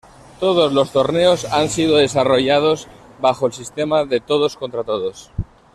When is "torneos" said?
0.93-1.45